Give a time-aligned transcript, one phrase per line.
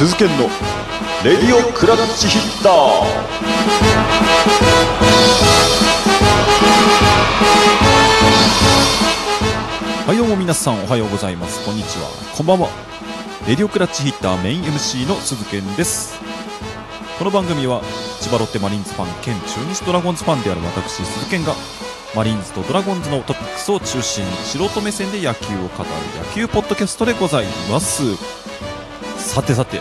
[0.00, 0.44] 鈴研の
[1.22, 2.72] レディオクラッチヒッター。
[10.06, 11.62] はいどうも皆さんおはようございます。
[11.66, 12.08] こんにちは。
[12.34, 12.70] こんばんは。
[13.46, 16.18] レディオクラッチヒッターメイン MC の鈴研です。
[17.18, 17.82] この番組は
[18.22, 21.52] 千葉ロッテマリーンズファン兼中日ドラゴンズファンである私鈴研が
[22.16, 28.40] マリーンズとドラゴンズのトピックスを中心に素人目線で野球を語る野球ポッドキャストでございます。
[29.20, 29.76] さてさて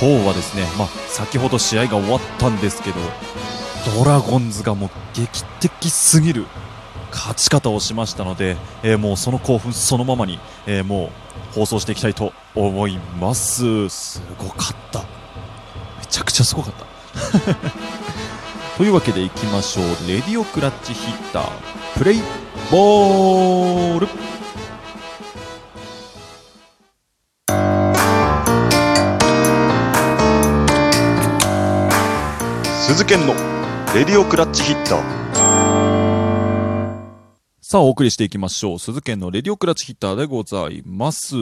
[0.00, 2.96] 今日はですね、まあ、先ほど試合が終わったんですけど
[3.96, 6.44] ドラゴンズがもう劇的すぎる
[7.10, 11.10] 勝ち方をしましたので、えー、もうその興奮そのままに、えー、も
[11.52, 13.88] う放送していきたいと思います。
[13.88, 15.00] すごかった。
[15.98, 16.84] めちゃくちゃすごかった。
[18.76, 19.84] というわけでいきましょう。
[20.08, 21.48] レディオクラッチヒッター
[21.96, 22.22] プレイ
[22.70, 24.08] ボール。
[32.94, 33.34] 鈴研の
[33.92, 34.98] レディオクラッチヒッター。
[37.60, 38.78] さあお送りしていきましょう。
[38.78, 41.34] 鈴研のレディオクラッチヒッターでございます。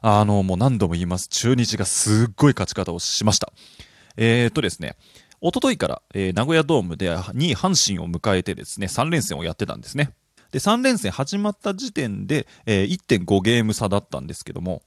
[0.00, 1.28] あのもう何度も言います。
[1.28, 3.52] 中日がすっごい勝ち方をしました。
[4.16, 4.96] えー、っとですね
[5.42, 10.14] 一昨日から、えー、名古屋ドームで2位阪神を迎えてですね、3連戦をやってたんですね。
[10.50, 14.80] で、3連戦始まった時点で、えー、1.5ゲーム差だったんですけども、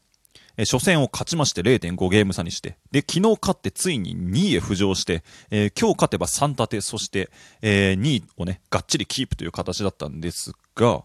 [0.58, 11.04] 初戦を勝ちまして0.5ゲーム差にして、で、昨日勝ってついに2位へ浮上して、えー、今日勝てば3立て、そして、えー、2位をね、がっちりキープという形だったんですが、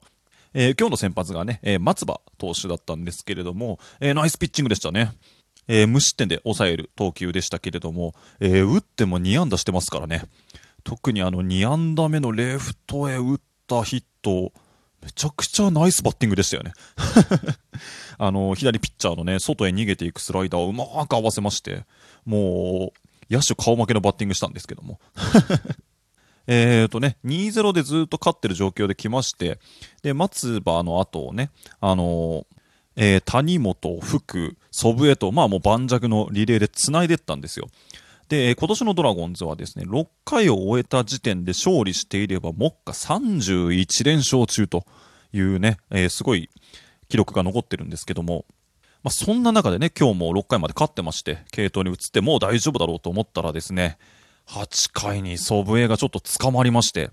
[0.52, 5.12] えー、今日の先発がね、えー、松葉投手だったんですけれども、えー、ナイスピッチングでしたね。
[5.68, 10.22] え、無失点で抑える投球でしたけれども、え、打っても2安打してますからね。
[10.82, 14.52] 特にあの2安打目のレフトへ打ったヒット、
[15.02, 16.72] めちゃくちゃナイスバッティングでしたよね。
[18.18, 21.84] あの、左ピッチャーのね、外へ逃げていくスライダーをうまく合わせまして、
[22.24, 22.92] も
[23.30, 25.00] う、野手顔負けのバッティングしたんですけども。
[26.50, 29.58] えっとね、2-0でずっと勝ってる状況で来まして、
[30.02, 32.44] で、松葉の後ね、あのー、
[32.96, 37.68] えー、谷本、福、祖父江と、まあもう盤石のリレーで繋いでったんですよ。
[38.28, 44.84] で、今年のドラゴンズはですね、6回を終えた時点で勝利していれば、目下31連勝中と
[45.32, 46.50] いうね、えー、すごい
[47.08, 48.44] 記録が残ってるんですけども、
[49.02, 53.96] まあ、そんな中でね、今日も6回まで勝ってまして、系統に移ってもう大丈夫だろうと思ったらですね、
[54.48, 57.10] 8回に祖父江がちょっと捕まりまして、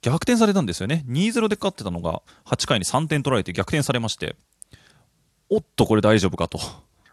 [0.00, 1.04] 逆転されたんですよね。
[1.08, 4.36] 2-0で勝ってたのが、8回に3点取られて逆転されまして、
[5.50, 6.58] おっと、これ大丈夫かと。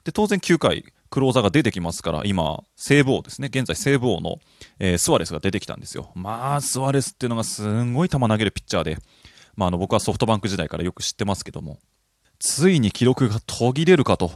[0.04, 3.50] で、当然9回、クローザーが出てきますから、今、セーブ王ですね。
[3.50, 4.40] 現在セーブ王の、
[4.80, 6.12] えー、スワレスが出てきたんですよ。
[6.16, 8.98] まあ、スワレスっていうのがすんごい球投げるピッチャーで、
[9.56, 11.80] まあ、あの、僕はソフトバンク時代からよく知ってますけども、
[12.40, 14.32] ついに記録が途切れるかと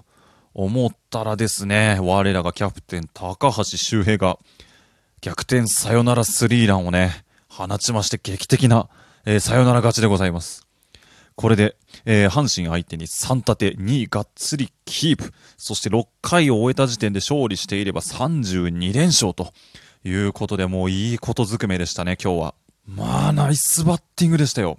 [0.53, 4.37] 思ったらですね、我らがキャプテン高橋周平が
[5.21, 8.89] 逆転サヨナラスリーランをね、放ちまして劇的な、
[9.25, 10.64] えー、サヨナラ勝ちでございます。
[11.35, 11.75] これで、
[12.05, 15.33] えー、阪神相手に3立て、2位がっつりキープ。
[15.57, 19.51] そして6回を終えた時点で勝利していれば32連勝と
[20.05, 22.55] いうことで、もういいことずくめでしたね、今日は。
[22.87, 24.77] まあ、ナイスバッティングでしたよ。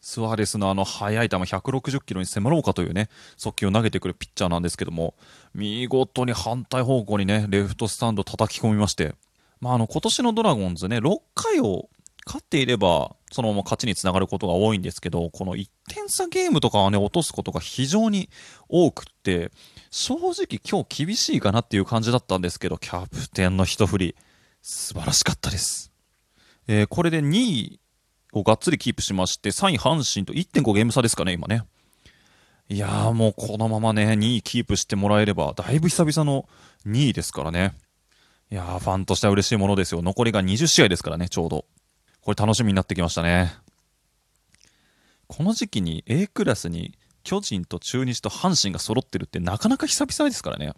[0.00, 5.14] スアレスのあの速い球160キロに迫ろうかというね、速球を投げてくるピッチャーなんですけども、
[5.54, 9.14] 見事に反対方向にね、レフトスタンド叩き込みまして、
[9.60, 11.88] まああの今年のドラゴンズね、6回を
[12.24, 18.28] 勝っていれば、そのまま勝ちにつながることが多いんですけど、この1点差ゲームとかはね、落とすことが非常に
[18.68, 19.50] 多くって、
[19.90, 24.16] 正直今日厳しいかなっていう感じだったんですけど、キャプテンの一振り、
[24.60, 25.92] 素晴らしかったです。
[26.68, 27.80] えー、これで2位
[28.32, 31.64] をがっつりキープしまして、3位阪神と1.5ゲーム差ですかね、今ね。
[32.68, 36.48] いやーもうこのままね、2位キープしてもらえれば、だいぶ久々の
[36.86, 37.74] 2位ですからね。
[38.50, 40.02] いやー、ファンとしては嬉しいものですよ。
[40.02, 41.64] 残りが20試合ですからね、ちょうど。
[42.22, 43.52] これ楽しみになってきましたね。
[45.26, 50.72] この時期に A クラスに巨人と中日と阪神が揃ってるってなかなか久々ですからね。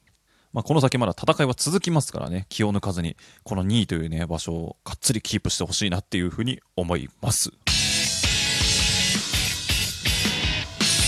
[0.53, 7.51] まあ、この先まだ戦いは続きますからね、気を抜かずに、この2位というね、場所をがっつりキープしてほしいなっていうふうに思います。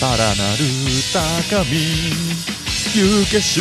[0.00, 0.64] さらなる
[1.12, 1.78] 高み、
[2.92, 3.60] 行け周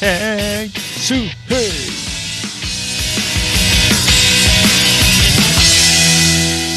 [0.00, 0.68] 平、
[0.98, 2.15] 周平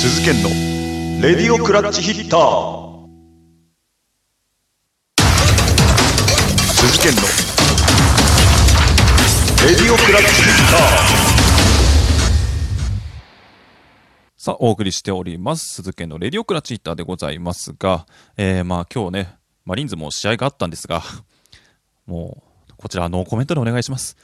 [0.02, 0.48] 鈴研の
[1.22, 2.40] レディオクラッチヒッター
[6.74, 7.22] 鈴研の
[9.68, 10.80] レディオクラッチヒッター
[14.38, 15.68] さあ、お送りしております。
[15.68, 18.06] 鈴研のレディオクラッチヒッターでございますが、
[18.38, 19.36] えー、まあ今日ね、
[19.66, 21.04] マリンズも試合があったんですが、
[22.08, 24.16] もう、こちらノーコメントでお願いします。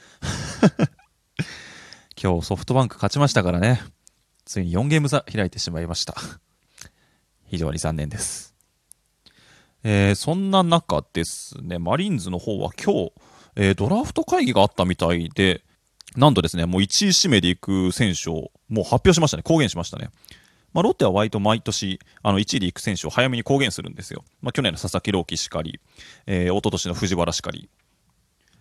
[2.18, 3.82] 今日ソフトバンク勝ちましたからね。
[4.46, 6.14] ついに4ゲーム差開いてしまいました。
[7.46, 8.54] 非常に残念です。
[9.82, 13.12] えー、そんな中ですね、マリーンズの方は今日、
[13.56, 15.62] えー、ドラフト会議があったみたいで、
[16.16, 20.10] なんとですね、もう1位指名で行く選手をもう発表しましたね、公言しましたね。
[20.72, 24.24] まあ、ロッテは割と毎年、あの、1位で行く選手を早めに公言するんですよ。
[24.42, 25.80] まあ、去年の佐々木朗希しかり、
[26.26, 27.68] えー、一昨年の藤原しかり。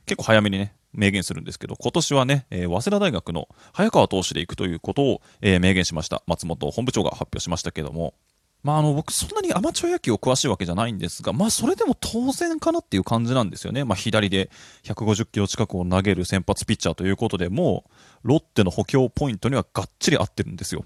[0.05, 6.23] 結構早めにね、明言するんですけど、今年はね、えー、早稲田大学の早川投手で行くということを、えー、明言しました。
[6.27, 8.13] 松本本部長が発表しましたけども、
[8.65, 13.83] まあ、あの、僕、そんなにアマチュア野球を詳しいわけじゃないんですが、まあ、それでも当然かなっていう感じなんですよね。
[13.83, 14.49] まあ、左で
[14.83, 17.85] 150キロ近くを投げる先発ピッチャーということで、も
[18.23, 20.83] う、ロッテの補強ポイントにはがっちり合ってるんですよ。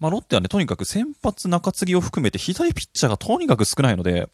[0.00, 4.28] まあ、ロッテはね、とにかく先発中継ぎを含めて左ピッチャーがとにかく少ないので、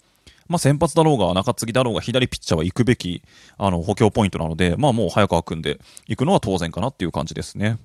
[0.50, 3.22] まあ、先発だろうが中継ぎだろうが左ピッチャーは行くべき、
[3.56, 7.78] あの、補強ポイントなので、まあ、もう早川君で行くのは当然かなっていう感じですね。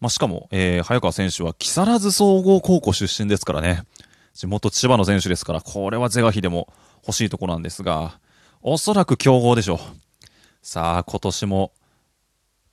[0.00, 3.84] まあ、しかも、えー、早川選手は木更津総合高校出身ですからね。
[4.34, 6.70] 地元千葉の選手ですから、これは是が非でも
[7.06, 8.18] 欲しいとこなんですが、
[8.60, 9.78] おそらく強豪でしょう。
[10.60, 11.72] さあ、今年も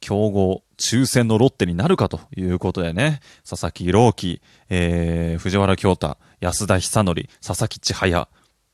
[0.01, 8.27] 強豪、抽選のロッテになるかということでね、佐々木朗希、えー、藤原京太、安田久則、佐々木千早、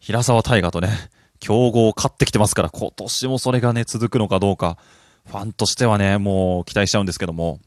[0.04, 0.90] 平沢大河とね、
[1.40, 4.78] 強豪を勝ってきてますから、今年もそれがね、続くのかどうか、
[5.26, 7.62] ファンとしてはね、もう期待しちゃうんですけども、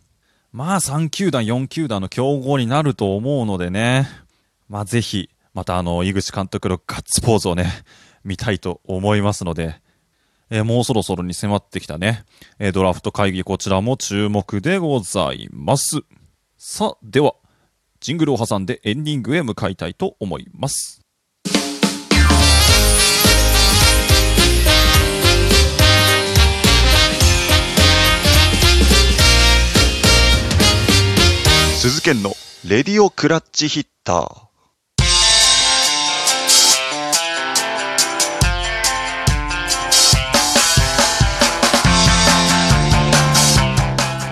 [0.53, 4.07] まあ3球団、4球団の強豪になると思うのでね、
[4.69, 7.73] まあぜひ、またあの、井口監督のガッツポーズをね、
[8.23, 9.81] 見たいと思いますので、
[10.51, 12.27] えー、もうそろそろに迫ってきたね、
[12.59, 16.03] えー、ドラフト会議こちらも注目でございます。
[16.59, 17.35] さあ、では、
[18.01, 21.06] ジングルを挟んでエンディングへ向かいたいと思います。
[31.89, 32.33] 鈴研の。
[32.69, 34.17] レディオクラッチヒッター。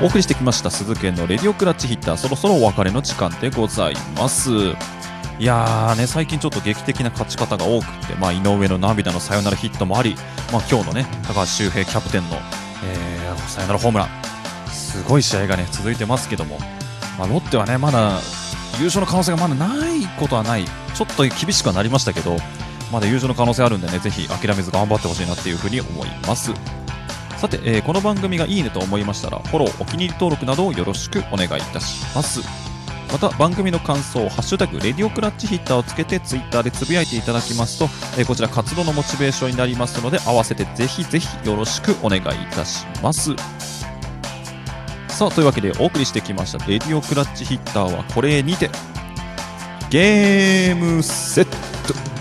[0.03, 2.17] お送りしてきました鈴研のレディオクラッチヒッター。
[2.17, 4.51] そろそろお別れの時間でございます。
[4.51, 10.17] いやーね最近ちょっと劇的な勝ち方が多くて、まあ、井上の涙のサヨナラヒットもあり、
[10.53, 14.09] まあ、今日のね高橋周平キャプテンの、えー、サヨナラホームラン。
[14.73, 16.59] すごい試合がね続いてますけども、
[17.19, 18.21] まあ、ロッテはねまだ
[18.79, 22.37] 優勝の可能性がまだないことはないちょっと厳しくはなりましたけど
[22.93, 26.53] まだ優勝の可能性あるんでねぜひ諦めず頑張ってほしいなっていうふに思います
[27.45, 32.41] さて、えー、この番組がいいねと思いましたら、フォロー、お気に入り登録などをよろしくお願いいたします。
[33.13, 37.85] また番組の感想、ハッシュタグ、レディオクラッチヒッターをつけてツイッターでつぶやいていただきますと、
[38.19, 43.33] えー、こちら活動のモチベーションになりますので、合わせてぜひぜひよろしくお願いいたします。
[45.15, 48.69] さあ、というわけでお送りしてきました、レディオクラッチヒッターはこれにて、
[49.89, 52.14] ゲームセット。